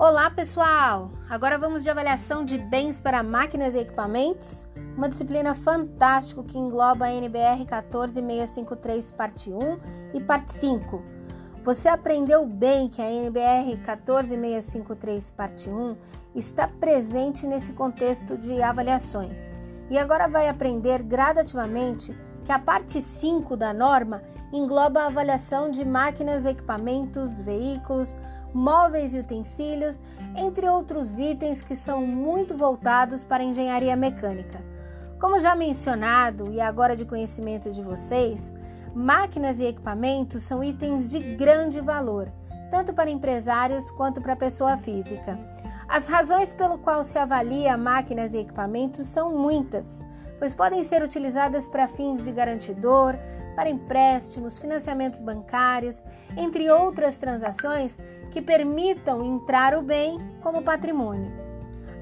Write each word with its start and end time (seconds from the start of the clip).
Olá, 0.00 0.30
pessoal! 0.30 1.10
Agora 1.28 1.58
vamos 1.58 1.82
de 1.82 1.90
avaliação 1.90 2.44
de 2.44 2.56
bens 2.56 3.00
para 3.00 3.20
máquinas 3.20 3.74
e 3.74 3.80
equipamentos, 3.80 4.64
uma 4.96 5.08
disciplina 5.08 5.56
fantástica 5.56 6.40
que 6.44 6.56
engloba 6.56 7.06
a 7.06 7.12
NBR 7.12 7.66
14653, 7.66 9.10
parte 9.10 9.50
1 9.50 9.58
e 10.14 10.20
parte 10.20 10.52
5. 10.52 11.02
Você 11.64 11.88
aprendeu 11.88 12.46
bem 12.46 12.88
que 12.88 13.02
a 13.02 13.10
NBR 13.10 13.76
14653, 13.84 15.32
parte 15.32 15.68
1 15.68 15.96
está 16.32 16.68
presente 16.68 17.44
nesse 17.44 17.72
contexto 17.72 18.38
de 18.38 18.62
avaliações 18.62 19.52
e 19.90 19.98
agora 19.98 20.28
vai 20.28 20.48
aprender 20.48 21.02
gradativamente 21.02 22.16
que 22.44 22.52
a 22.52 22.58
parte 22.58 23.00
5 23.02 23.56
da 23.56 23.74
norma 23.74 24.22
engloba 24.52 25.00
a 25.00 25.06
avaliação 25.06 25.70
de 25.70 25.84
máquinas, 25.84 26.46
equipamentos, 26.46 27.40
veículos, 27.40 28.16
móveis 28.52 29.14
e 29.14 29.18
utensílios, 29.18 30.00
entre 30.36 30.68
outros 30.68 31.18
itens 31.18 31.62
que 31.62 31.76
são 31.76 32.06
muito 32.06 32.56
voltados 32.56 33.24
para 33.24 33.42
a 33.42 33.46
engenharia 33.46 33.96
mecânica. 33.96 34.60
Como 35.20 35.38
já 35.38 35.54
mencionado 35.54 36.52
e 36.52 36.60
agora 36.60 36.94
de 36.94 37.04
conhecimento 37.04 37.70
de 37.70 37.82
vocês, 37.82 38.54
máquinas 38.94 39.58
e 39.58 39.64
equipamentos 39.64 40.44
são 40.44 40.62
itens 40.62 41.10
de 41.10 41.18
grande 41.36 41.80
valor, 41.80 42.28
tanto 42.70 42.92
para 42.92 43.10
empresários 43.10 43.90
quanto 43.90 44.20
para 44.20 44.36
pessoa 44.36 44.76
física. 44.76 45.38
As 45.88 46.06
razões 46.06 46.52
pelo 46.52 46.78
qual 46.78 47.02
se 47.02 47.18
avalia 47.18 47.76
máquinas 47.76 48.34
e 48.34 48.38
equipamentos 48.38 49.06
são 49.08 49.36
muitas, 49.36 50.06
pois 50.38 50.54
podem 50.54 50.82
ser 50.82 51.02
utilizadas 51.02 51.66
para 51.66 51.88
fins 51.88 52.22
de 52.22 52.30
garantidor, 52.30 53.16
para 53.56 53.70
empréstimos, 53.70 54.58
financiamentos 54.58 55.20
bancários, 55.20 56.04
entre 56.36 56.70
outras 56.70 57.16
transações 57.16 58.00
que 58.30 58.42
permitam 58.42 59.24
entrar 59.24 59.74
o 59.74 59.82
bem 59.82 60.18
como 60.42 60.62
patrimônio. 60.62 61.32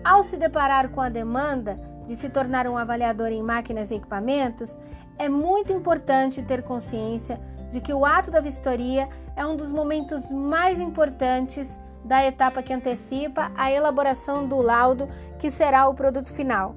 Ao 0.04 0.22
se 0.22 0.36
deparar 0.36 0.90
com 0.90 1.00
a 1.00 1.08
demanda 1.08 1.80
de 2.06 2.14
se 2.14 2.28
tornar 2.28 2.66
um 2.66 2.76
avaliador 2.76 3.28
em 3.28 3.42
máquinas 3.42 3.90
e 3.90 3.94
equipamentos, 3.94 4.78
é 5.18 5.28
muito 5.28 5.72
importante 5.72 6.42
ter 6.42 6.62
consciência 6.62 7.40
de 7.70 7.80
que 7.80 7.92
o 7.92 8.04
ato 8.04 8.30
da 8.30 8.40
vistoria 8.40 9.08
é 9.34 9.44
um 9.44 9.56
dos 9.56 9.70
momentos 9.70 10.30
mais 10.30 10.78
importantes 10.78 11.80
da 12.04 12.24
etapa 12.24 12.62
que 12.62 12.72
antecipa 12.72 13.50
a 13.56 13.70
elaboração 13.70 14.46
do 14.46 14.60
laudo, 14.60 15.08
que 15.38 15.50
será 15.50 15.88
o 15.88 15.94
produto 15.94 16.32
final. 16.32 16.74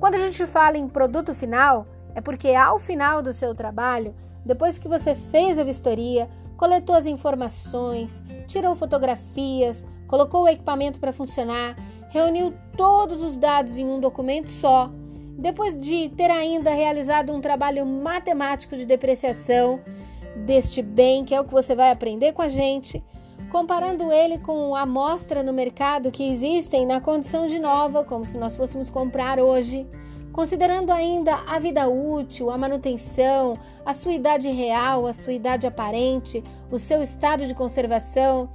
Quando 0.00 0.14
a 0.14 0.18
gente 0.18 0.46
fala 0.46 0.78
em 0.78 0.88
produto 0.88 1.34
final, 1.34 1.86
é 2.14 2.20
porque 2.20 2.54
ao 2.54 2.78
final 2.78 3.22
do 3.22 3.32
seu 3.32 3.54
trabalho, 3.54 4.14
depois 4.44 4.78
que 4.78 4.88
você 4.88 5.14
fez 5.14 5.58
a 5.58 5.64
vistoria, 5.64 6.28
coletou 6.62 6.94
as 6.94 7.06
informações, 7.06 8.22
tirou 8.46 8.76
fotografias, 8.76 9.84
colocou 10.06 10.44
o 10.44 10.48
equipamento 10.48 11.00
para 11.00 11.12
funcionar, 11.12 11.74
reuniu 12.08 12.54
todos 12.76 13.20
os 13.20 13.36
dados 13.36 13.76
em 13.76 13.84
um 13.84 13.98
documento 13.98 14.48
só, 14.48 14.88
depois 15.36 15.76
de 15.76 16.08
ter 16.10 16.30
ainda 16.30 16.72
realizado 16.72 17.32
um 17.32 17.40
trabalho 17.40 17.84
matemático 17.84 18.76
de 18.76 18.86
depreciação 18.86 19.80
deste 20.36 20.82
bem, 20.82 21.24
que 21.24 21.34
é 21.34 21.40
o 21.40 21.44
que 21.44 21.50
você 21.50 21.74
vai 21.74 21.90
aprender 21.90 22.32
com 22.32 22.42
a 22.42 22.48
gente, 22.48 23.02
comparando 23.50 24.12
ele 24.12 24.38
com 24.38 24.76
a 24.76 24.82
amostra 24.82 25.42
no 25.42 25.52
mercado 25.52 26.12
que 26.12 26.30
existem 26.30 26.86
na 26.86 27.00
condição 27.00 27.48
de 27.48 27.58
nova, 27.58 28.04
como 28.04 28.24
se 28.24 28.38
nós 28.38 28.56
fôssemos 28.56 28.88
comprar 28.88 29.40
hoje 29.40 29.84
considerando 30.32 30.90
ainda 30.90 31.36
a 31.46 31.58
vida 31.58 31.86
útil, 31.88 32.50
a 32.50 32.56
manutenção, 32.56 33.58
a 33.84 33.92
sua 33.92 34.12
idade 34.12 34.48
real, 34.48 35.06
a 35.06 35.12
sua 35.12 35.32
idade 35.32 35.66
aparente, 35.66 36.42
o 36.70 36.78
seu 36.78 37.02
estado 37.02 37.46
de 37.46 37.54
conservação. 37.54 38.48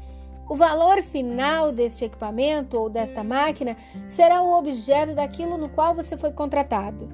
O 0.50 0.55
valor 0.55 1.02
final 1.02 1.72
deste 1.72 2.05
equipamento 2.05 2.78
ou 2.78 2.89
desta 2.89 3.23
máquina 3.23 3.78
será 4.08 4.42
o 4.42 4.58
objeto 4.58 5.14
daquilo 5.14 5.58
no 5.58 5.70
qual 5.70 5.93
você 5.93 6.17
foi 6.17 6.32
contratado. 6.32 7.10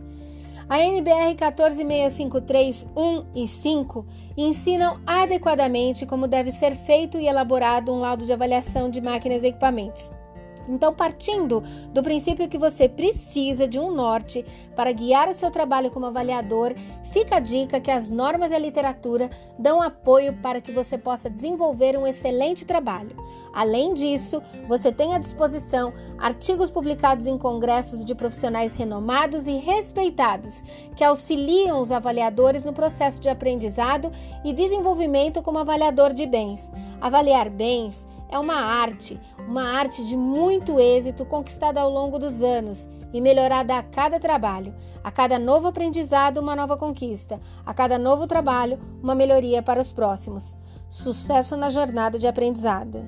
A 0.70 0.80
NBR 0.80 1.36
14653 1.36 2.88
1 2.96 3.26
e 3.36 3.48
5 3.48 4.06
ensinam 4.38 5.00
adequadamente 5.06 6.06
como 6.06 6.28
deve 6.28 6.52
ser 6.52 6.76
feito 6.76 7.18
e 7.18 7.28
elaborado 7.28 7.92
um 7.92 8.00
laudo 8.00 8.26
de 8.26 8.32
avaliação 8.32 8.90
de 8.90 9.02
máquinas 9.02 9.44
e 9.44 9.48
equipamentos. 9.48 10.23
Então, 10.68 10.94
partindo 10.94 11.62
do 11.92 12.02
princípio 12.02 12.48
que 12.48 12.58
você 12.58 12.88
precisa 12.88 13.68
de 13.68 13.80
um 13.80 13.92
norte 13.92 14.46
para 14.76 14.92
guiar 14.92 15.30
o 15.30 15.34
seu 15.34 15.52
trabalho 15.52 15.92
como 15.92 16.06
avaliador, 16.06 16.74
fica 17.12 17.36
a 17.36 17.40
dica 17.40 17.80
que 17.80 17.92
as 17.92 18.10
normas 18.10 18.52
e 18.52 18.56
a 18.56 18.60
literatura 18.60 19.30
dão 19.58 19.82
apoio 19.82 20.34
para 20.42 20.62
que 20.62 20.72
você 20.72 20.98
possa 20.98 21.30
desenvolver 21.30 21.98
um 21.98 22.08
excelente 22.08 22.66
trabalho. 22.66 23.16
Além 23.54 23.94
disso, 23.94 24.42
você 24.68 24.92
tem 24.92 25.14
à 25.14 25.20
disposição 25.20 25.94
artigos 26.18 26.72
publicados 26.72 27.28
em 27.28 27.38
congressos 27.38 28.04
de 28.04 28.16
profissionais 28.16 28.76
renomados 28.76 29.46
e 29.46 29.58
respeitados 29.58 30.64
que 30.96 31.04
auxiliam 31.04 31.80
os 31.80 31.92
avaliadores 31.92 32.64
no 32.64 32.74
processo 32.74 33.22
de 33.22 33.30
aprendizado 33.30 34.12
e 34.44 34.52
desenvolvimento 34.54 35.42
como 35.44 35.60
avaliador 35.60 36.14
de 36.14 36.26
bens. 36.26 36.72
Avaliar 37.00 37.48
bens 37.48 38.08
é 38.28 38.40
uma 38.40 38.56
arte, 38.56 39.20
uma 39.48 39.64
arte 39.64 40.06
de 40.06 40.16
muito 40.16 40.80
êxito 40.80 41.26
conquistada 41.26 41.80
ao 41.80 41.90
longo 41.90 42.18
dos 42.18 42.42
anos 42.42 42.88
e 43.14 43.22
melhorada 43.22 43.78
a 43.78 43.84
cada 43.84 44.20
trabalho. 44.20 44.74
A 45.04 45.12
cada 45.12 45.38
novo 45.38 45.68
aprendizado, 45.68 46.38
uma 46.38 46.56
nova 46.56 46.76
conquista. 46.76 47.40
A 47.66 47.74
cada 47.74 48.00
novo 48.00 48.26
trabalho, 48.26 48.80
uma 49.02 49.14
melhoria 49.14 49.62
para 49.62 49.82
os 49.82 49.92
próximos. 49.92 50.58
Sucesso 50.90 51.56
na 51.56 51.70
jornada 51.70 52.18
de 52.18 52.28
aprendizado. 52.28 53.04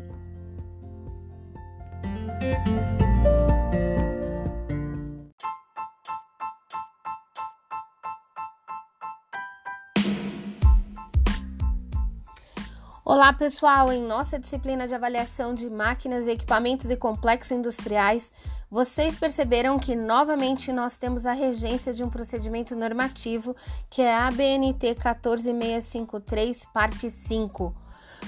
Olá, 13.07 13.31
pessoal! 13.31 13.91
Em 13.91 14.01
nossa 14.01 14.39
disciplina 14.39 14.87
de 14.87 14.95
avaliação 14.95 15.53
de 15.53 15.69
máquinas, 15.69 16.25
equipamentos 16.25 16.89
e 16.89 16.95
complexos 16.95 17.51
industriais, 17.51 18.33
vocês 18.67 19.15
perceberam 19.15 19.77
que 19.77 19.95
novamente 19.95 20.73
nós 20.73 20.97
temos 20.97 21.23
a 21.27 21.31
regência 21.31 21.93
de 21.93 22.03
um 22.03 22.09
procedimento 22.09 22.75
normativo 22.75 23.55
que 23.91 24.01
é 24.01 24.11
a 24.11 24.25
ABNT 24.25 24.95
14653, 24.95 26.65
parte 26.73 27.11
5. 27.11 27.75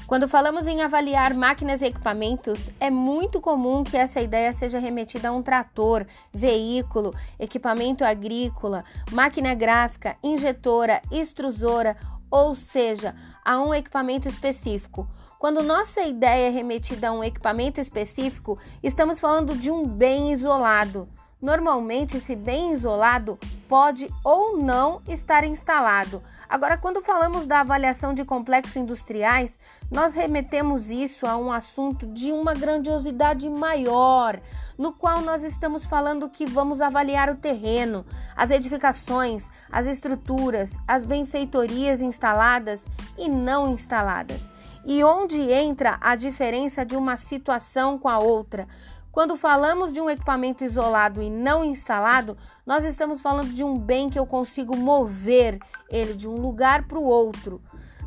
Quando 0.06 0.28
falamos 0.28 0.68
em 0.68 0.84
avaliar 0.84 1.34
máquinas 1.34 1.82
e 1.82 1.88
equipamentos, 1.88 2.70
é 2.80 2.92
muito 2.92 3.42
comum 3.42 3.84
que 3.84 3.98
essa 3.98 4.22
ideia 4.22 4.54
seja 4.54 4.78
remetida 4.78 5.30
a 5.30 5.32
um 5.32 5.42
trator, 5.42 6.06
veículo, 6.32 7.16
equipamento 7.40 8.06
agrícola, 8.06 8.86
máquina 9.12 9.56
gráfica, 9.56 10.16
injetora, 10.22 11.02
extrusora 11.12 11.98
ou 12.30 12.56
seja, 12.56 13.16
a 13.48 13.62
um 13.62 13.74
equipamento 13.74 14.28
específico. 14.28 15.08
Quando 15.40 15.64
nossa 15.64 16.02
ideia 16.02 16.50
é 16.50 16.50
remetida 16.50 17.08
a 17.08 17.14
um 17.14 17.24
equipamento 17.24 17.80
específico, 17.80 18.60
estamos 18.84 19.22
falando 19.22 19.56
de 19.56 19.72
um 19.72 19.88
bem 19.88 20.34
isolado. 20.34 21.08
Normalmente, 21.42 22.18
esse 22.18 22.36
bem 22.36 22.74
isolado 22.74 23.40
pode 23.70 24.14
ou 24.22 24.58
não 24.58 25.02
estar 25.08 25.46
instalado. 25.46 26.22
Agora, 26.50 26.78
quando 26.78 27.02
falamos 27.02 27.46
da 27.46 27.60
avaliação 27.60 28.14
de 28.14 28.24
complexos 28.24 28.78
industriais, 28.78 29.60
nós 29.92 30.16
remetemos 30.16 30.90
isso 30.90 31.28
a 31.28 31.36
um 31.36 31.52
assunto 31.52 32.08
de 32.08 32.32
uma 32.32 32.54
grandiosidade 32.54 33.50
maior, 33.50 34.40
no 34.78 34.94
qual 34.94 35.22
nós 35.22 35.44
estamos 35.44 35.84
falando 35.84 36.30
que 36.30 36.46
vamos 36.46 36.80
avaliar 36.80 37.30
o 37.30 37.36
terreno, 37.36 38.06
as 38.34 38.50
edificações, 38.50 39.50
as 39.70 39.88
estruturas, 39.88 40.78
as 40.88 41.04
benfeitorias 41.04 42.02
instaladas 42.02 42.86
e 43.18 43.28
não 43.28 43.70
instaladas. 43.74 44.50
E 44.86 45.04
onde 45.04 45.42
entra 45.52 45.98
a 46.00 46.16
diferença 46.16 46.86
de 46.86 46.96
uma 46.96 47.18
situação 47.18 48.00
com 48.00 48.08
a 48.08 48.20
outra? 48.20 48.70
Quando 49.18 49.36
falamos 49.36 49.92
de 49.92 50.00
um 50.00 50.08
equipamento 50.12 50.64
isolado 50.64 51.24
e 51.24 51.30
não 51.32 51.66
instalado, 51.66 52.38
nós 52.64 52.84
estamos 52.84 53.20
falando 53.20 53.52
de 53.52 53.64
um 53.64 53.76
bem 53.76 54.12
que 54.12 54.20
eu 54.20 54.28
consigo 54.28 54.78
mover 54.78 55.58
ele 55.90 56.14
de 56.14 56.30
um 56.30 56.36
lugar 56.36 56.88
para 56.88 57.00
o 57.00 57.04
outro. 57.04 57.60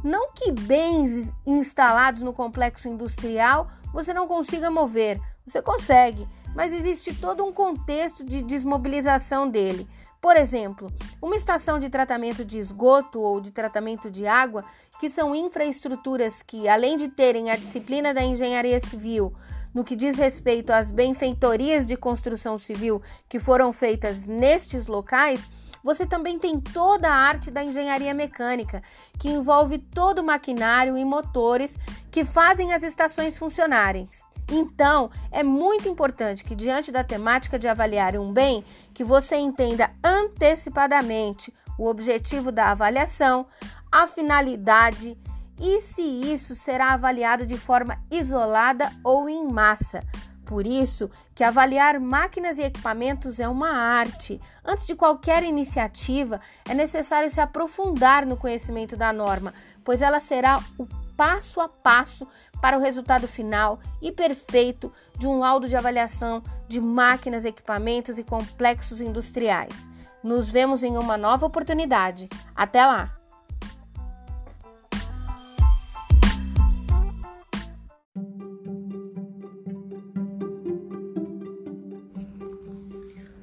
Não 0.05 0.31
que 0.33 0.53
bens 0.53 1.35
instalados 1.45 2.23
no 2.23 2.33
complexo 2.33 2.89
industrial 2.89 3.67
você 3.93 4.15
não 4.15 4.29
consiga 4.29 4.71
mover, 4.71 5.21
você 5.45 5.61
consegue, 5.61 6.29
mas 6.55 6.73
existe 6.73 7.13
todo 7.13 7.45
um 7.45 7.53
contexto 7.53 8.23
de 8.23 8.41
desmobilização 8.41 9.51
dele. 9.51 9.89
Por 10.21 10.37
exemplo, 10.37 10.93
uma 11.21 11.35
estação 11.35 11.81
de 11.81 11.91
tratamento 11.91 12.45
de 12.45 12.61
esgoto 12.61 13.21
ou 13.21 13.41
de 13.41 13.51
tratamento 13.51 14.09
de 14.09 14.29
água, 14.29 14.65
que 15.01 15.11
são 15.11 15.35
infraestruturas 15.35 16.41
que, 16.41 16.69
além 16.69 16.97
de 16.97 17.09
terem 17.09 17.51
a 17.51 17.56
disciplina 17.56 18.15
da 18.15 18.23
engenharia 18.23 18.79
civil, 18.79 19.33
no 19.75 19.84
que 19.84 19.96
diz 19.96 20.17
respeito 20.17 20.72
às 20.72 20.90
benfeitorias 20.90 21.87
de 21.87 21.96
construção 21.96 22.58
civil 22.58 23.02
que 23.28 23.38
foram 23.38 23.72
feitas 23.72 24.26
nestes 24.26 24.87
locais, 24.87 25.49
você 25.82 26.05
também 26.05 26.38
tem 26.38 26.61
toda 26.61 27.08
a 27.08 27.14
arte 27.14 27.50
da 27.50 27.64
engenharia 27.64 28.12
mecânica, 28.12 28.82
que 29.19 29.28
envolve 29.28 29.78
todo 29.78 30.19
o 30.19 30.25
maquinário 30.25 30.96
e 30.96 31.05
motores 31.05 31.75
que 32.11 32.25
fazem 32.25 32.72
as 32.72 32.82
estações 32.82 33.38
funcionarem. 33.38 34.08
Então, 34.50 35.11
é 35.31 35.43
muito 35.43 35.88
importante 35.88 36.44
que, 36.44 36.56
diante 36.56 36.90
da 36.90 37.05
temática 37.05 37.58
de 37.58 37.69
avaliar 37.69 38.17
um 38.17 38.32
bem, 38.32 38.64
que 38.93 39.05
você 39.05 39.37
entenda 39.37 39.90
antecipadamente 40.02 41.55
o 41.78 41.87
objetivo 41.87 42.50
da 42.50 42.72
avaliação, 42.72 43.46
a 43.90 44.06
finalidade 44.06 45.17
e 45.61 45.81
se 45.81 46.03
isso 46.03 46.55
será 46.55 46.95
avaliado 46.95 47.47
de 47.47 47.57
forma 47.57 47.99
isolada 48.11 48.91
ou 49.05 49.29
em 49.29 49.47
massa. 49.47 50.03
Por 50.47 50.67
isso 50.67 51.09
que 51.33 51.45
avaliar 51.45 52.01
máquinas 52.01 52.59
e 52.59 52.62
equipamentos 52.62 53.39
é 53.39 53.47
uma 53.47 53.71
arte. 53.71 54.41
Antes 54.65 54.85
de 54.85 54.97
qualquer 54.97 55.45
iniciativa, 55.45 56.41
é 56.69 56.75
necessário 56.75 57.31
se 57.31 57.41
aprofundar 57.41 58.27
no 58.27 58.37
conhecimento 58.37 58.97
da 58.97 59.12
norma, 59.12 59.55
pois 59.85 60.03
ela 60.03 60.19
será 60.19 60.59
o 60.77 60.89
passo 61.17 61.61
a 61.61 61.69
passo 61.69 62.27
para 62.61 62.77
o 62.77 62.81
resultado 62.81 63.29
final 63.29 63.79
e 64.03 64.11
perfeito 64.11 64.93
de 65.17 65.27
um 65.27 65.39
laudo 65.39 65.69
de 65.69 65.77
avaliação 65.77 66.43
de 66.67 66.81
máquinas, 66.81 67.45
equipamentos 67.45 68.19
e 68.19 68.25
complexos 68.25 69.01
industriais. 69.01 69.91
Nos 70.23 70.51
vemos 70.51 70.83
em 70.83 70.97
uma 70.97 71.17
nova 71.17 71.47
oportunidade. 71.47 72.29
Até 72.56 72.85
lá! 72.85 73.19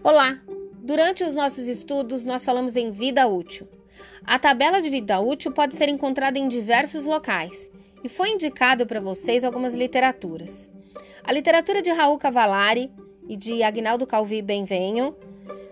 Olá! 0.10 0.40
Durante 0.82 1.26
os 1.26 1.34
nossos 1.34 1.68
estudos, 1.68 2.24
nós 2.24 2.46
falamos 2.46 2.78
em 2.78 2.90
vida 2.90 3.28
útil. 3.28 3.68
A 4.24 4.40
tabela 4.40 4.82
de 4.82 4.90
vida 4.90 5.20
útil 5.20 5.52
pode 5.52 5.76
ser 5.76 5.90
encontrada 5.90 6.40
em 6.40 6.48
diversos 6.48 7.06
locais 7.06 7.70
e 8.02 8.08
foi 8.08 8.30
indicado 8.30 8.88
para 8.88 9.02
vocês 9.02 9.44
algumas 9.44 9.76
literaturas. 9.76 10.72
A 11.26 11.34
literatura 11.34 11.82
de 11.82 11.92
Raul 11.92 12.18
Cavallari 12.18 12.90
e 13.28 13.36
de 13.36 13.62
Agnaldo 13.64 14.08
Calvi 14.08 14.42
Benvenho 14.42 15.14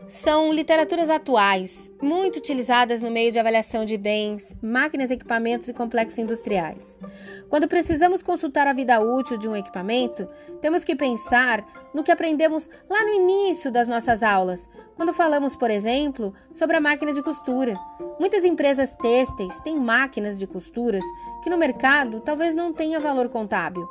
são 0.08 0.54
literaturas 0.54 1.10
atuais, 1.10 1.92
muito 2.02 2.38
utilizadas 2.38 3.02
no 3.02 3.10
meio 3.10 3.32
de 3.32 3.40
avaliação 3.40 3.86
de 3.86 3.98
bens, 3.98 4.56
máquinas, 4.62 5.10
equipamentos 5.10 5.68
e 5.68 5.74
complexos 5.74 6.20
industriais. 6.20 7.00
Quando 7.50 7.68
precisamos 7.68 8.22
consultar 8.22 8.68
a 8.68 8.74
vida 8.74 9.00
útil 9.00 9.38
de 9.38 9.48
um 9.48 9.56
equipamento, 9.56 10.28
temos 10.62 10.84
que 10.84 10.96
pensar 10.96 11.66
no 11.94 12.04
que 12.04 12.12
aprendemos 12.12 12.70
lá 12.90 13.04
no 13.04 13.14
início 13.14 13.72
das 13.72 13.88
nossas 13.88 14.22
aulas, 14.22 14.70
quando 14.96 15.14
falamos, 15.14 15.56
por 15.56 15.72
exemplo, 15.72 16.34
sobre 16.52 16.78
a 16.78 16.82
máquina 16.82 17.12
de 17.12 17.24
costura. 17.24 17.76
Muitas 18.20 18.46
empresas 18.46 18.96
têxteis 18.96 19.60
têm 19.62 19.76
máquinas 19.76 20.38
de 20.38 20.48
costuras 20.48 21.04
que 21.44 21.50
no 21.50 21.58
mercado 21.58 22.22
talvez 22.22 22.56
não 22.56 22.72
tenha 22.72 23.00
valor 23.00 23.30
contábil 23.30 23.88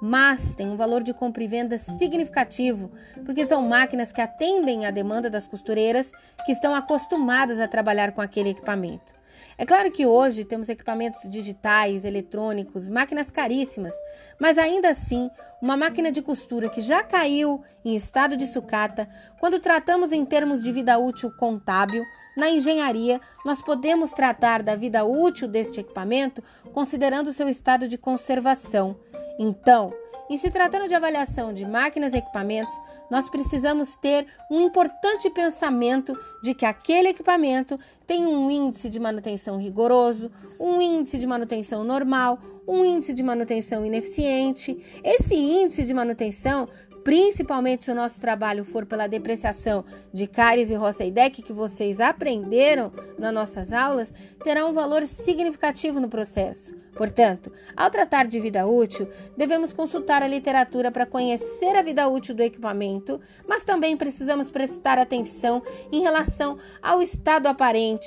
mas 0.00 0.54
tem 0.54 0.68
um 0.68 0.76
valor 0.76 1.02
de 1.02 1.12
compra 1.12 1.42
e 1.42 1.48
venda 1.48 1.76
significativo, 1.78 2.90
porque 3.24 3.44
são 3.44 3.62
máquinas 3.62 4.12
que 4.12 4.20
atendem 4.20 4.86
à 4.86 4.90
demanda 4.90 5.28
das 5.28 5.46
costureiras 5.46 6.12
que 6.46 6.52
estão 6.52 6.74
acostumadas 6.74 7.60
a 7.60 7.68
trabalhar 7.68 8.12
com 8.12 8.20
aquele 8.20 8.50
equipamento. 8.50 9.17
É 9.56 9.66
claro 9.66 9.90
que 9.90 10.06
hoje 10.06 10.44
temos 10.44 10.68
equipamentos 10.68 11.28
digitais, 11.28 12.04
eletrônicos, 12.04 12.88
máquinas 12.88 13.30
caríssimas, 13.30 13.94
mas 14.40 14.58
ainda 14.58 14.90
assim, 14.90 15.30
uma 15.60 15.76
máquina 15.76 16.12
de 16.12 16.22
costura 16.22 16.68
que 16.68 16.80
já 16.80 17.02
caiu 17.02 17.62
em 17.84 17.96
estado 17.96 18.36
de 18.36 18.46
sucata, 18.46 19.08
quando 19.40 19.60
tratamos 19.60 20.12
em 20.12 20.24
termos 20.24 20.62
de 20.62 20.72
vida 20.72 20.98
útil 20.98 21.30
contábil, 21.38 22.04
na 22.36 22.48
engenharia, 22.48 23.20
nós 23.44 23.60
podemos 23.60 24.12
tratar 24.12 24.62
da 24.62 24.76
vida 24.76 25.04
útil 25.04 25.48
deste 25.48 25.80
equipamento 25.80 26.40
considerando 26.72 27.32
seu 27.32 27.48
estado 27.48 27.88
de 27.88 27.98
conservação. 27.98 28.96
Então, 29.40 29.92
em 30.30 30.36
se 30.36 30.50
tratando 30.50 30.86
de 30.86 30.94
avaliação 30.94 31.52
de 31.52 31.64
máquinas 31.64 32.14
e 32.14 32.18
equipamentos, 32.18 32.74
nós 33.10 33.28
precisamos 33.28 33.96
ter 33.96 34.26
um 34.50 34.60
importante 34.60 35.28
pensamento 35.30 36.16
de 36.42 36.54
que 36.54 36.66
aquele 36.66 37.08
equipamento 37.08 37.76
tem 38.08 38.26
um 38.26 38.50
índice 38.50 38.88
de 38.88 38.98
manutenção 38.98 39.58
rigoroso, 39.58 40.30
um 40.58 40.80
índice 40.80 41.18
de 41.18 41.26
manutenção 41.26 41.84
normal, 41.84 42.40
um 42.66 42.82
índice 42.82 43.12
de 43.12 43.22
manutenção 43.22 43.84
ineficiente. 43.84 44.82
Esse 45.04 45.34
índice 45.34 45.84
de 45.84 45.92
manutenção 45.92 46.66
principalmente 47.08 47.84
se 47.84 47.90
o 47.90 47.94
nosso 47.94 48.20
trabalho 48.20 48.64
for 48.64 48.84
pela 48.84 49.06
depreciação 49.06 49.82
de 50.12 50.26
Cares 50.26 50.70
e 50.70 50.74
Rosseidec, 50.74 51.40
que 51.40 51.54
vocês 51.54 52.02
aprenderam 52.02 52.92
nas 53.18 53.32
nossas 53.32 53.72
aulas, 53.72 54.12
terá 54.44 54.66
um 54.66 54.74
valor 54.74 55.06
significativo 55.06 56.00
no 56.00 56.08
processo. 56.10 56.74
Portanto, 56.94 57.50
ao 57.74 57.90
tratar 57.90 58.26
de 58.26 58.38
vida 58.38 58.66
útil, 58.66 59.08
devemos 59.36 59.72
consultar 59.72 60.22
a 60.22 60.28
literatura 60.28 60.90
para 60.90 61.06
conhecer 61.06 61.76
a 61.76 61.80
vida 61.80 62.06
útil 62.08 62.34
do 62.34 62.42
equipamento, 62.42 63.20
mas 63.46 63.64
também 63.64 63.96
precisamos 63.96 64.50
prestar 64.50 64.98
atenção 64.98 65.62
em 65.90 66.02
relação 66.02 66.58
ao 66.82 67.00
estado 67.00 67.46
aparente, 67.46 67.97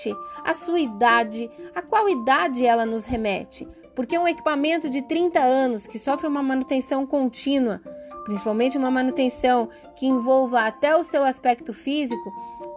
a 0.44 0.54
sua 0.54 0.80
idade, 0.80 1.50
a 1.76 1.82
qual 1.82 2.08
idade 2.10 2.66
ela 2.66 2.86
nos 2.86 3.06
remete. 3.06 3.68
Porque 3.96 4.18
um 4.18 4.28
equipamento 4.28 4.90
de 4.90 5.02
30 5.02 5.40
anos 5.40 5.86
que 5.86 6.00
sofre 6.00 6.28
uma 6.28 6.42
manutenção 6.42 7.06
contínua 7.06 7.82
principalmente 8.24 8.78
uma 8.78 8.92
manutenção 8.92 9.70
que 9.96 10.06
envolva 10.06 10.62
até 10.62 10.96
o 10.96 11.04
seu 11.04 11.24
aspecto 11.24 11.74
físico, 11.74 12.32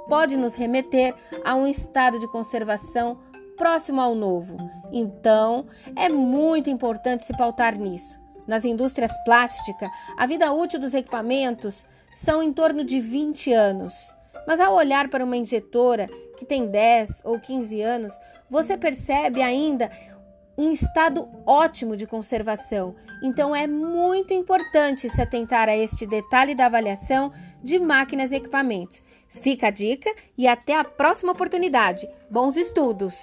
pode 0.08 0.36
nos 0.36 0.54
remeter 0.54 1.14
a 1.44 1.54
um 1.54 1.66
estado 1.66 2.18
de 2.18 2.28
conservação 2.28 3.18
próximo 3.56 4.00
ao 4.00 4.14
novo. 4.14 4.56
Então, 4.92 5.66
é 5.96 6.08
muito 6.08 6.68
importante 6.68 7.24
se 7.24 7.36
pautar 7.36 7.78
nisso. 7.78 8.18
Nas 8.46 8.64
indústrias 8.64 9.12
plásticas, 9.24 9.88
a 10.18 10.26
vida 10.26 10.52
útil 10.52 10.78
dos 10.78 10.92
equipamentos 10.92 11.86
são 12.12 12.42
em 12.42 12.52
torno 12.52 12.84
de 12.84 13.00
20 13.00 13.52
anos. 13.52 13.94
Mas 14.46 14.60
ao 14.60 14.74
olhar 14.74 15.08
para 15.08 15.24
uma 15.24 15.36
injetora 15.36 16.08
que 16.36 16.44
tem 16.44 16.66
10 16.66 17.22
ou 17.24 17.38
15 17.38 17.80
anos, 17.80 18.12
você 18.48 18.76
percebe 18.76 19.42
ainda 19.42 19.90
um 20.56 20.70
estado 20.70 21.28
ótimo 21.44 21.96
de 21.96 22.06
conservação. 22.06 22.94
Então 23.22 23.54
é 23.54 23.66
muito 23.66 24.32
importante 24.32 25.08
se 25.08 25.20
atentar 25.20 25.68
a 25.68 25.76
este 25.76 26.06
detalhe 26.06 26.54
da 26.54 26.66
avaliação 26.66 27.32
de 27.62 27.78
máquinas 27.78 28.30
e 28.30 28.36
equipamentos. 28.36 29.02
Fica 29.28 29.68
a 29.68 29.70
dica 29.70 30.14
e 30.38 30.46
até 30.46 30.76
a 30.76 30.84
próxima 30.84 31.32
oportunidade. 31.32 32.08
Bons 32.30 32.56
estudos! 32.56 33.14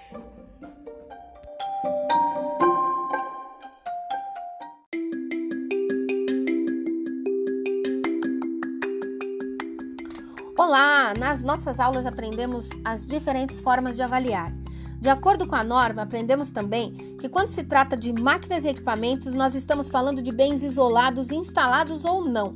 Olá! 10.72 11.14
Nas 11.20 11.44
nossas 11.44 11.82
aulas 11.82 12.06
aprendemos 12.06 12.70
as 12.86 13.06
diferentes 13.06 13.60
formas 13.60 13.98
de 13.98 14.04
avaliar. 14.04 14.54
De 15.02 15.10
acordo 15.10 15.46
com 15.46 15.54
a 15.54 15.66
norma, 15.66 16.04
aprendemos 16.04 16.50
também 16.50 16.94
que 17.20 17.28
quando 17.28 17.50
se 17.50 17.62
trata 17.62 17.98
de 17.98 18.14
máquinas 18.14 18.64
e 18.64 18.70
equipamentos, 18.70 19.34
nós 19.34 19.54
estamos 19.54 19.90
falando 19.90 20.22
de 20.22 20.32
bens 20.32 20.64
isolados, 20.64 21.30
instalados 21.30 22.06
ou 22.06 22.24
não. 22.24 22.56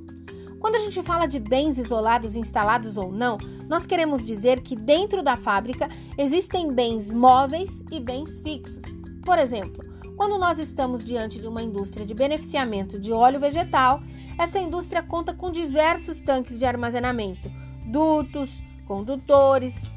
Quando 0.62 0.75
a 0.75 0.79
gente 0.79 1.03
fala 1.03 1.25
de 1.25 1.41
bens 1.41 1.77
isolados, 1.77 2.38
instalados 2.38 2.98
ou 2.98 3.12
não, 3.12 3.38
nós 3.67 3.86
queremos 3.86 4.24
dizer 4.24 4.62
que 4.62 4.77
dentro 4.77 5.22
da 5.22 5.36
fábrica 5.36 5.89
existem 6.17 6.72
bens 6.72 7.12
móveis 7.12 7.84
e 7.91 8.00
bens 8.00 8.39
fixos. 8.39 8.81
Por 9.25 9.38
exemplo, 9.38 9.84
quando 10.15 10.38
nós 10.38 10.57
estamos 10.57 11.03
diante 11.03 11.38
de 11.38 11.50
uma 11.50 11.62
indústria 11.62 12.05
de 12.05 12.13
beneficiamento 12.13 12.98
de 12.98 13.12
óleo 13.12 13.41
vegetal, 13.41 14.01
essa 14.39 14.57
indústria 14.57 15.03
conta 15.03 15.34
com 15.34 15.51
diversos 15.51 16.22
tanques 16.22 16.57
de 16.57 16.65
armazenamento, 16.65 17.64
dutos, 17.86 18.51
condutores, 18.88 19.92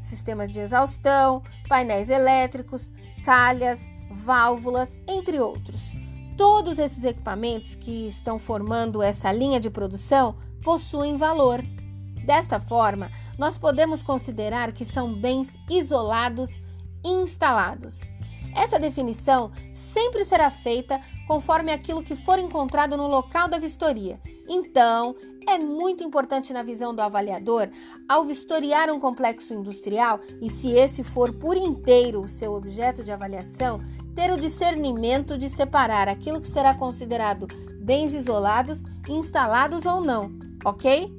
sistemas 0.00 0.50
de 0.50 0.60
exaustão, 0.60 1.42
painéis 1.68 2.08
elétricos, 2.08 2.92
calhas, 3.24 3.80
válvulas, 4.10 5.02
entre 5.06 5.38
outros. 5.38 5.80
Todos 6.36 6.78
esses 6.78 7.04
equipamentos 7.04 7.74
que 7.74 8.08
estão 8.08 8.38
formando 8.38 9.02
essa 9.02 9.30
linha 9.30 9.60
de 9.60 9.70
produção 9.70 10.36
possuem 10.62 11.16
valor. 11.16 11.62
Desta 12.24 12.60
forma, 12.60 13.10
nós 13.38 13.58
podemos 13.58 14.02
considerar 14.02 14.72
que 14.72 14.84
são 14.84 15.14
bens 15.14 15.58
isolados 15.68 16.62
instalados. 17.04 18.00
Essa 18.54 18.78
definição 18.78 19.52
sempre 19.72 20.24
será 20.24 20.50
feita 20.50 21.00
conforme 21.26 21.72
aquilo 21.72 22.02
que 22.02 22.16
for 22.16 22.38
encontrado 22.38 22.96
no 22.96 23.06
local 23.06 23.48
da 23.48 23.58
vistoria. 23.58 24.20
Então, 24.48 25.14
é 25.46 25.58
muito 25.58 26.04
importante 26.04 26.52
na 26.52 26.62
visão 26.62 26.94
do 26.94 27.00
avaliador, 27.00 27.68
ao 28.08 28.24
vistoriar 28.24 28.90
um 28.90 29.00
complexo 29.00 29.54
industrial 29.54 30.20
e 30.40 30.50
se 30.50 30.70
esse 30.70 31.02
for 31.02 31.32
por 31.32 31.56
inteiro 31.56 32.20
o 32.20 32.28
seu 32.28 32.52
objeto 32.52 33.02
de 33.02 33.12
avaliação, 33.12 33.80
ter 34.14 34.30
o 34.32 34.38
discernimento 34.38 35.38
de 35.38 35.48
separar 35.48 36.08
aquilo 36.08 36.40
que 36.40 36.48
será 36.48 36.74
considerado 36.74 37.46
bens 37.80 38.12
isolados, 38.12 38.82
instalados 39.08 39.86
ou 39.86 40.00
não, 40.00 40.32
ok? 40.64 41.14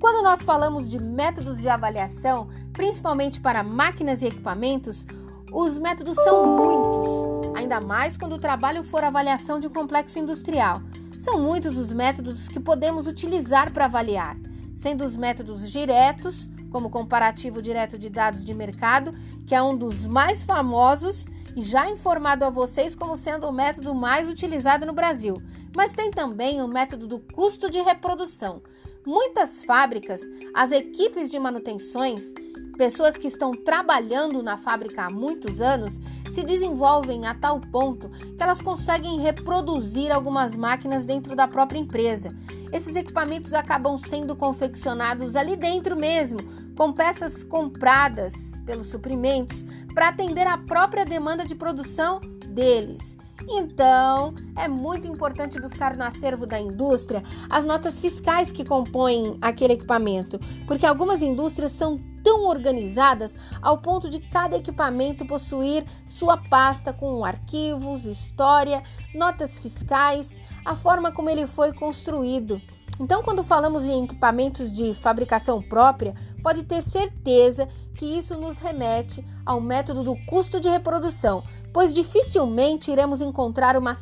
Quando 0.00 0.22
nós 0.22 0.42
falamos 0.42 0.88
de 0.88 1.02
métodos 1.02 1.60
de 1.60 1.68
avaliação, 1.68 2.48
principalmente 2.72 3.40
para 3.40 3.62
máquinas 3.62 4.20
e 4.20 4.26
equipamentos, 4.26 5.04
os 5.52 5.78
métodos 5.78 6.16
são 6.16 6.44
muitos, 6.44 7.56
ainda 7.56 7.80
mais 7.80 8.16
quando 8.16 8.34
o 8.34 8.38
trabalho 8.38 8.84
for 8.84 9.04
avaliação 9.04 9.58
de 9.58 9.68
um 9.68 9.70
complexo 9.70 10.18
industrial. 10.18 10.82
São 11.24 11.40
muitos 11.40 11.78
os 11.78 11.90
métodos 11.90 12.48
que 12.48 12.60
podemos 12.60 13.06
utilizar 13.06 13.72
para 13.72 13.86
avaliar, 13.86 14.36
sendo 14.76 15.06
os 15.06 15.16
métodos 15.16 15.70
diretos, 15.72 16.50
como 16.70 16.90
comparativo 16.90 17.62
direto 17.62 17.98
de 17.98 18.10
dados 18.10 18.44
de 18.44 18.52
mercado, 18.52 19.10
que 19.46 19.54
é 19.54 19.62
um 19.62 19.74
dos 19.74 20.04
mais 20.04 20.44
famosos 20.44 21.24
e 21.56 21.62
já 21.62 21.88
informado 21.88 22.44
a 22.44 22.50
vocês 22.50 22.94
como 22.94 23.16
sendo 23.16 23.48
o 23.48 23.52
método 23.52 23.94
mais 23.94 24.28
utilizado 24.28 24.84
no 24.84 24.92
Brasil. 24.92 25.42
Mas 25.74 25.94
tem 25.94 26.10
também 26.10 26.60
o 26.60 26.68
método 26.68 27.06
do 27.06 27.18
custo 27.18 27.70
de 27.70 27.80
reprodução. 27.80 28.62
Muitas 29.06 29.64
fábricas, 29.64 30.20
as 30.52 30.72
equipes 30.72 31.30
de 31.30 31.38
manutenções, 31.38 32.34
pessoas 32.76 33.16
que 33.16 33.28
estão 33.28 33.52
trabalhando 33.52 34.42
na 34.42 34.58
fábrica 34.58 35.06
há 35.06 35.10
muitos 35.10 35.62
anos, 35.62 35.98
se 36.34 36.42
desenvolvem 36.42 37.26
a 37.26 37.34
tal 37.34 37.60
ponto 37.60 38.10
que 38.10 38.42
elas 38.42 38.60
conseguem 38.60 39.20
reproduzir 39.20 40.10
algumas 40.10 40.56
máquinas 40.56 41.04
dentro 41.04 41.36
da 41.36 41.46
própria 41.46 41.78
empresa. 41.78 42.36
Esses 42.72 42.96
equipamentos 42.96 43.54
acabam 43.54 43.96
sendo 43.96 44.34
confeccionados 44.34 45.36
ali 45.36 45.54
dentro 45.54 45.96
mesmo, 45.96 46.40
com 46.76 46.92
peças 46.92 47.44
compradas 47.44 48.32
pelos 48.66 48.88
suprimentos 48.88 49.64
para 49.94 50.08
atender 50.08 50.46
à 50.46 50.58
própria 50.58 51.04
demanda 51.04 51.46
de 51.46 51.54
produção 51.54 52.20
deles. 52.48 53.16
Então, 53.48 54.34
é 54.56 54.68
muito 54.68 55.08
importante 55.08 55.60
buscar 55.60 55.96
no 55.96 56.04
acervo 56.04 56.46
da 56.46 56.58
indústria 56.58 57.22
as 57.50 57.64
notas 57.64 58.00
fiscais 58.00 58.50
que 58.50 58.64
compõem 58.64 59.36
aquele 59.40 59.74
equipamento, 59.74 60.38
porque 60.66 60.86
algumas 60.86 61.20
indústrias 61.20 61.72
são 61.72 61.96
tão 62.22 62.44
organizadas 62.44 63.34
ao 63.60 63.78
ponto 63.78 64.08
de 64.08 64.18
cada 64.18 64.56
equipamento 64.56 65.26
possuir 65.26 65.84
sua 66.06 66.38
pasta 66.38 66.92
com 66.92 67.24
arquivos, 67.24 68.06
história, 68.06 68.82
notas 69.14 69.58
fiscais, 69.58 70.38
a 70.64 70.74
forma 70.74 71.12
como 71.12 71.28
ele 71.28 71.46
foi 71.46 71.72
construído. 71.72 72.60
Então, 73.00 73.22
quando 73.22 73.42
falamos 73.42 73.84
em 73.84 74.04
equipamentos 74.04 74.70
de 74.70 74.94
fabricação 74.94 75.60
própria, 75.60 76.14
pode 76.42 76.62
ter 76.62 76.80
certeza 76.80 77.68
que 77.96 78.06
isso 78.06 78.36
nos 78.36 78.58
remete 78.58 79.24
ao 79.44 79.60
método 79.60 80.02
do 80.02 80.16
custo 80.26 80.60
de 80.60 80.68
reprodução, 80.68 81.42
pois 81.72 81.92
dificilmente 81.92 82.90
iremos 82.90 83.20
encontrar 83.20 83.76
uma 83.76 83.94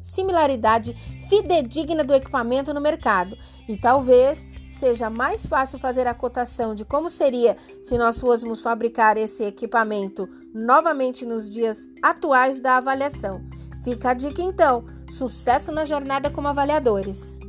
similaridade 0.00 0.94
fidedigna 1.28 2.02
do 2.02 2.14
equipamento 2.14 2.74
no 2.74 2.80
mercado 2.80 3.36
e 3.68 3.76
talvez 3.76 4.48
seja 4.72 5.08
mais 5.08 5.46
fácil 5.46 5.78
fazer 5.78 6.06
a 6.06 6.14
cotação 6.14 6.74
de 6.74 6.84
como 6.84 7.08
seria 7.08 7.56
se 7.80 7.96
nós 7.96 8.18
fôssemos 8.18 8.60
fabricar 8.60 9.16
esse 9.16 9.44
equipamento 9.44 10.28
novamente 10.52 11.24
nos 11.24 11.48
dias 11.48 11.78
atuais 12.02 12.60
da 12.60 12.76
avaliação. 12.76 13.40
Fica 13.82 14.10
a 14.10 14.14
dica 14.14 14.42
então: 14.42 14.84
sucesso 15.08 15.70
na 15.70 15.84
jornada 15.84 16.30
como 16.30 16.48
avaliadores! 16.48 17.45